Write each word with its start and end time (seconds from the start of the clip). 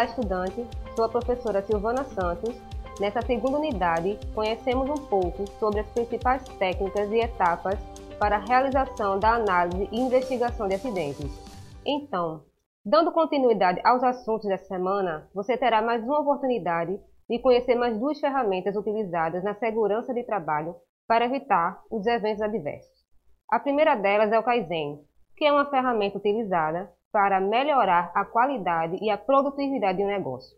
Olá, 0.00 0.08
estudante. 0.08 0.66
Sou 0.96 1.04
a 1.04 1.10
professora 1.10 1.60
Silvana 1.60 2.04
Santos. 2.04 2.58
Nessa 2.98 3.20
segunda 3.20 3.58
unidade, 3.58 4.18
conhecemos 4.34 4.88
um 4.88 5.06
pouco 5.08 5.46
sobre 5.58 5.80
as 5.80 5.86
principais 5.90 6.42
técnicas 6.58 7.12
e 7.12 7.18
etapas 7.18 7.78
para 8.18 8.36
a 8.36 8.38
realização 8.38 9.18
da 9.18 9.34
análise 9.34 9.90
e 9.92 10.00
investigação 10.00 10.66
de 10.68 10.76
acidentes. 10.76 11.30
Então, 11.84 12.42
dando 12.82 13.12
continuidade 13.12 13.78
aos 13.84 14.02
assuntos 14.02 14.48
dessa 14.48 14.64
semana, 14.64 15.28
você 15.34 15.54
terá 15.58 15.82
mais 15.82 16.02
uma 16.02 16.20
oportunidade 16.20 16.98
de 17.28 17.38
conhecer 17.38 17.74
mais 17.74 17.94
duas 17.98 18.18
ferramentas 18.18 18.76
utilizadas 18.76 19.44
na 19.44 19.54
segurança 19.56 20.14
de 20.14 20.24
trabalho 20.24 20.76
para 21.06 21.26
evitar 21.26 21.78
os 21.90 22.06
eventos 22.06 22.40
adversos. 22.40 23.04
A 23.50 23.60
primeira 23.60 23.96
delas 23.96 24.32
é 24.32 24.38
o 24.38 24.42
Kaizen, 24.42 25.04
que 25.36 25.44
é 25.44 25.52
uma 25.52 25.68
ferramenta 25.68 26.16
utilizada 26.16 26.90
para 27.12 27.40
melhorar 27.40 28.12
a 28.14 28.24
qualidade 28.24 28.96
e 29.02 29.10
a 29.10 29.18
produtividade 29.18 29.98
de 29.98 30.04
um 30.04 30.08
negócio. 30.08 30.56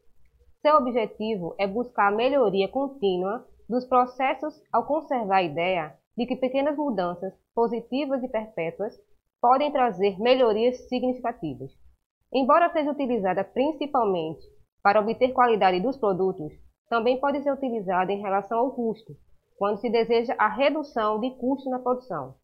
Seu 0.61 0.77
objetivo 0.77 1.55
é 1.59 1.67
buscar 1.67 2.09
a 2.09 2.17
melhoria 2.17 2.69
contínua 2.69 3.47
dos 3.69 3.85
processos 3.87 4.55
ao 4.73 4.87
conservar 4.87 5.37
a 5.37 5.43
ideia 5.43 5.97
de 6.17 6.27
que 6.27 6.37
pequenas 6.37 6.77
mudanças, 6.77 7.33
positivas 7.55 8.23
e 8.23 8.29
perpétuas, 8.29 8.95
podem 9.41 9.73
trazer 9.73 10.21
melhorias 10.21 10.89
significativas. 10.89 11.73
Embora 12.33 12.71
seja 12.71 12.93
utilizada 12.93 13.43
principalmente 13.43 14.43
para 14.83 15.01
obter 15.01 15.33
qualidade 15.33 15.81
dos 15.81 15.97
produtos, 15.97 16.53
também 16.89 17.19
pode 17.19 17.43
ser 17.43 17.53
utilizada 17.53 18.13
em 18.13 18.21
relação 18.21 18.59
ao 18.59 18.73
custo, 18.73 19.15
quando 19.57 19.79
se 19.79 19.91
deseja 19.91 20.35
a 20.39 20.49
redução 20.49 21.19
de 21.19 21.31
custo 21.37 21.71
na 21.71 21.79
produção. 21.79 22.35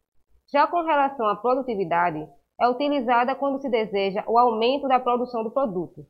Já 0.53 0.67
com 0.67 0.83
relação 0.83 1.27
à 1.27 1.37
produtividade, 1.37 2.27
é 2.61 2.69
utilizada 2.69 3.35
quando 3.35 3.61
se 3.61 3.69
deseja 3.69 4.25
o 4.27 4.39
aumento 4.39 4.89
da 4.89 4.99
produção 4.99 5.45
do 5.45 5.51
produto. 5.51 6.05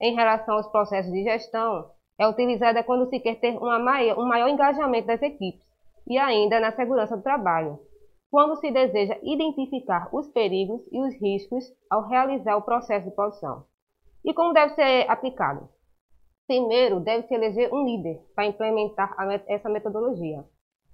Em 0.00 0.14
relação 0.14 0.54
aos 0.54 0.66
processos 0.68 1.12
de 1.12 1.22
gestão, 1.22 1.90
é 2.18 2.26
utilizada 2.26 2.82
quando 2.82 3.08
se 3.08 3.20
quer 3.20 3.36
ter 3.36 3.58
maior, 3.60 4.18
um 4.18 4.26
maior 4.26 4.48
engajamento 4.48 5.06
das 5.06 5.22
equipes 5.22 5.60
e 6.06 6.18
ainda 6.18 6.58
na 6.58 6.72
segurança 6.72 7.16
do 7.16 7.22
trabalho, 7.22 7.78
quando 8.30 8.56
se 8.56 8.70
deseja 8.70 9.18
identificar 9.22 10.08
os 10.12 10.28
perigos 10.28 10.80
e 10.90 11.00
os 11.00 11.14
riscos 11.20 11.64
ao 11.90 12.06
realizar 12.08 12.56
o 12.56 12.62
processo 12.62 13.08
de 13.08 13.14
produção. 13.14 13.64
E 14.24 14.32
como 14.32 14.54
deve 14.54 14.74
ser 14.74 15.10
aplicado? 15.10 15.68
Primeiro, 16.46 17.00
deve-se 17.00 17.34
eleger 17.34 17.72
um 17.72 17.84
líder 17.84 18.20
para 18.34 18.46
implementar 18.46 19.14
essa 19.46 19.68
metodologia. 19.68 20.44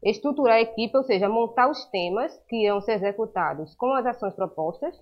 Estruturar 0.02 0.56
a 0.56 0.60
equipe, 0.60 0.96
ou 0.96 1.02
seja, 1.02 1.28
montar 1.28 1.70
os 1.70 1.84
temas 1.86 2.36
que 2.48 2.64
irão 2.64 2.80
ser 2.80 2.92
executados 2.92 3.74
com 3.74 3.92
as 3.92 4.06
ações 4.06 4.34
propostas. 4.34 4.94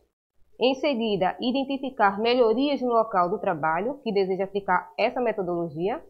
Em 0.59 0.75
seguida, 0.77 1.37
identificar 1.41 2.21
melhorias 2.21 2.81
no 2.81 2.93
local 2.93 3.29
do 3.29 3.41
trabalho 3.41 3.99
que 4.05 4.13
deseja 4.13 4.45
aplicar 4.45 4.93
essa 4.97 5.21
metodologia. 5.21 6.03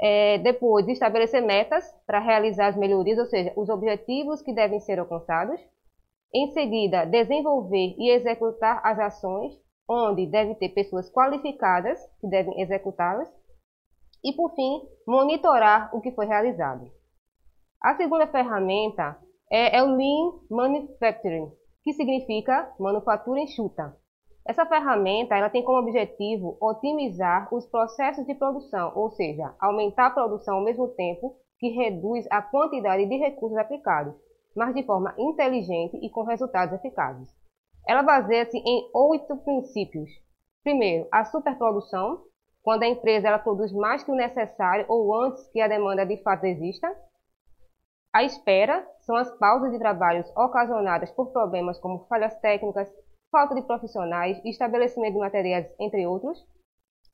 É, 0.00 0.38
depois, 0.38 0.86
estabelecer 0.88 1.40
metas 1.40 1.84
para 2.06 2.18
realizar 2.18 2.68
as 2.68 2.76
melhorias, 2.76 3.18
ou 3.18 3.26
seja, 3.26 3.52
os 3.56 3.68
objetivos 3.68 4.42
que 4.42 4.52
devem 4.52 4.80
ser 4.80 4.98
alcançados. 4.98 5.60
Em 6.34 6.52
seguida, 6.52 7.04
desenvolver 7.04 7.94
e 7.98 8.10
executar 8.10 8.80
as 8.84 8.98
ações, 8.98 9.52
onde 9.88 10.26
deve 10.26 10.54
ter 10.56 10.70
pessoas 10.70 11.10
qualificadas 11.10 11.98
que 12.20 12.26
devem 12.26 12.60
executá-las. 12.60 13.28
E, 14.24 14.32
por 14.34 14.54
fim, 14.54 14.82
monitorar 15.06 15.94
o 15.94 16.00
que 16.00 16.12
foi 16.12 16.26
realizado. 16.26 16.90
A 17.82 17.96
segunda 17.96 18.28
ferramenta 18.28 19.18
é, 19.50 19.78
é 19.78 19.82
o 19.82 19.96
Lean 19.96 20.38
Manufacturing, 20.48 21.50
que 21.82 21.92
significa 21.92 22.72
manufatura 22.78 23.40
enxuta. 23.40 23.96
Essa 24.46 24.64
ferramenta 24.64 25.36
ela 25.36 25.50
tem 25.50 25.64
como 25.64 25.78
objetivo 25.78 26.56
otimizar 26.60 27.52
os 27.52 27.66
processos 27.66 28.24
de 28.24 28.36
produção, 28.36 28.92
ou 28.94 29.10
seja, 29.10 29.52
aumentar 29.60 30.06
a 30.06 30.10
produção 30.10 30.58
ao 30.58 30.64
mesmo 30.64 30.88
tempo 30.94 31.34
que 31.58 31.70
reduz 31.70 32.24
a 32.30 32.40
quantidade 32.40 33.04
de 33.06 33.16
recursos 33.16 33.58
aplicados, 33.58 34.14
mas 34.54 34.72
de 34.74 34.84
forma 34.84 35.12
inteligente 35.18 35.98
e 36.00 36.08
com 36.08 36.22
resultados 36.22 36.74
eficazes. 36.74 37.28
Ela 37.86 38.04
baseia-se 38.04 38.58
em 38.58 38.90
oito 38.94 39.36
princípios. 39.38 40.08
Primeiro, 40.62 41.08
a 41.10 41.24
superprodução, 41.24 42.22
quando 42.62 42.84
a 42.84 42.88
empresa 42.88 43.26
ela 43.26 43.40
produz 43.40 43.72
mais 43.72 44.04
que 44.04 44.12
o 44.12 44.16
necessário 44.16 44.86
ou 44.88 45.12
antes 45.20 45.48
que 45.48 45.60
a 45.60 45.66
demanda 45.66 46.06
de 46.06 46.22
fato 46.22 46.44
exista. 46.44 46.88
A 48.12 48.24
espera 48.24 48.86
são 49.00 49.16
as 49.16 49.30
pausas 49.38 49.72
de 49.72 49.78
trabalhos 49.78 50.30
ocasionadas 50.36 51.10
por 51.12 51.32
problemas 51.32 51.78
como 51.78 52.04
falhas 52.08 52.38
técnicas, 52.40 52.92
falta 53.30 53.54
de 53.54 53.62
profissionais, 53.62 54.38
estabelecimento 54.44 55.14
de 55.14 55.20
materiais, 55.20 55.74
entre 55.80 56.06
outros. 56.06 56.46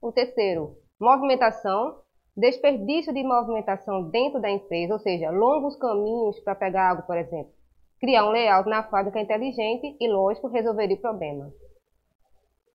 O 0.02 0.10
terceiro, 0.10 0.76
movimentação, 1.00 2.00
desperdício 2.36 3.14
de 3.14 3.22
movimentação 3.22 4.10
dentro 4.10 4.40
da 4.40 4.50
empresa, 4.50 4.94
ou 4.94 4.98
seja, 4.98 5.30
longos 5.30 5.76
caminhos 5.76 6.40
para 6.40 6.56
pegar 6.56 6.90
água, 6.90 7.04
por 7.04 7.16
exemplo. 7.16 7.52
Criar 8.00 8.24
um 8.24 8.30
layout 8.30 8.68
na 8.68 8.82
fábrica 8.82 9.20
inteligente 9.20 9.96
e, 10.00 10.08
lógico, 10.08 10.48
resolveria 10.48 10.96
o 10.96 11.00
problema. 11.00 11.52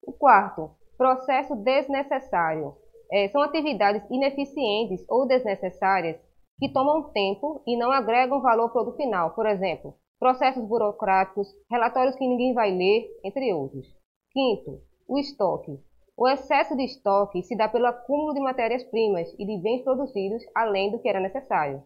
O 0.02 0.14
quarto, 0.14 0.72
processo 0.98 1.58
desnecessário. 1.58 2.74
É, 3.12 3.28
são 3.30 3.42
atividades 3.42 4.02
ineficientes 4.10 5.06
ou 5.10 5.28
desnecessárias 5.28 6.18
que 6.64 6.72
tomam 6.72 7.12
tempo 7.12 7.62
e 7.68 7.76
não 7.76 7.92
agregam 7.92 8.42
valor 8.42 8.64
ao 8.64 8.70
produto 8.70 8.96
final, 8.96 9.32
por 9.32 9.46
exemplo, 9.46 9.96
processos 10.18 10.64
burocráticos, 10.66 11.46
relatórios 11.70 12.16
que 12.16 12.26
ninguém 12.26 12.54
vai 12.54 12.72
ler, 12.72 13.06
entre 13.22 13.54
outros. 13.54 13.86
Quinto, 14.32 14.80
o 15.06 15.20
estoque. 15.20 15.78
O 16.16 16.26
excesso 16.26 16.74
de 16.78 16.86
estoque 16.86 17.44
se 17.44 17.58
dá 17.58 17.68
pelo 17.68 17.88
acúmulo 17.88 18.34
de 18.34 18.40
matérias-primas 18.40 19.28
e 19.38 19.46
de 19.46 19.62
bens 19.62 19.84
produzidos 19.84 20.42
além 20.56 20.90
do 20.90 21.00
que 21.00 21.10
era 21.10 21.20
necessário. 21.20 21.84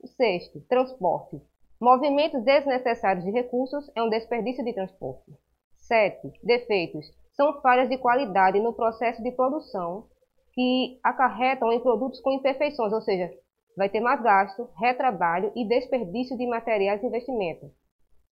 O 0.00 0.06
sexto, 0.06 0.60
transporte. 0.68 1.42
Movimentos 1.80 2.44
desnecessários 2.44 3.24
de 3.24 3.32
recursos 3.32 3.90
é 3.96 4.02
um 4.04 4.08
desperdício 4.08 4.64
de 4.64 4.72
transporte. 4.72 5.32
7. 5.78 6.30
Defeitos. 6.44 7.06
São 7.32 7.60
falhas 7.60 7.88
de 7.88 7.98
qualidade 7.98 8.60
no 8.60 8.72
processo 8.72 9.20
de 9.20 9.32
produção 9.32 10.06
que 10.54 11.00
acarretam 11.02 11.72
em 11.72 11.80
produtos 11.80 12.20
com 12.20 12.30
imperfeições, 12.30 12.92
ou 12.92 13.00
seja, 13.00 13.32
vai 13.76 13.88
ter 13.88 14.00
mais 14.00 14.20
gasto, 14.22 14.68
retrabalho 14.78 15.52
e 15.54 15.66
desperdício 15.66 16.36
de 16.36 16.46
materiais 16.46 17.00
de 17.00 17.06
investimento. 17.06 17.70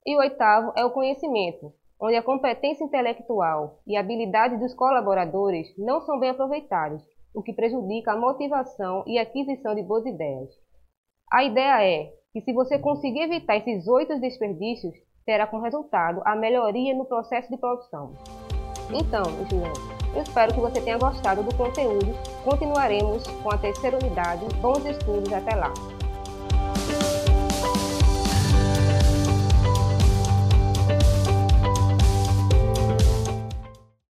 E 0.07 0.17
o 0.17 0.19
oitavo 0.19 0.73
é 0.77 0.85
o 0.85 0.91
conhecimento, 0.91 1.73
onde 2.01 2.17
a 2.17 2.23
competência 2.23 2.85
intelectual 2.85 3.81
e 3.87 3.97
a 3.97 4.01
habilidade 4.01 4.57
dos 4.57 4.75
colaboradores 4.75 5.69
não 5.77 6.01
são 6.01 6.19
bem 6.19 6.31
aproveitados, 6.31 7.03
o 7.35 7.43
que 7.43 7.53
prejudica 7.53 8.13
a 8.13 8.17
motivação 8.19 9.05
e 9.07 9.19
aquisição 9.19 9.75
de 9.75 9.83
boas 9.83 10.07
ideias. 10.07 10.51
A 11.31 11.45
ideia 11.45 11.85
é 11.85 12.13
que 12.33 12.41
se 12.41 12.53
você 12.53 12.79
conseguir 12.79 13.23
evitar 13.23 13.57
esses 13.57 13.87
oito 13.87 14.19
desperdícios, 14.19 14.95
terá 15.25 15.47
como 15.47 15.63
resultado 15.63 16.23
a 16.25 16.35
melhoria 16.35 16.95
no 16.95 17.05
processo 17.05 17.49
de 17.51 17.57
produção. 17.57 18.15
Então, 18.93 19.23
estudantes, 19.43 20.00
eu 20.15 20.23
espero 20.23 20.53
que 20.53 20.61
você 20.61 20.81
tenha 20.81 20.99
gostado 20.99 21.43
do 21.43 21.55
conteúdo. 21.55 22.15
Continuaremos 22.43 23.27
com 23.43 23.51
a 23.51 23.59
terceira 23.59 23.97
unidade. 23.97 24.45
Bons 24.57 24.85
estudos 24.85 25.33
até 25.33 25.55
lá! 25.55 25.73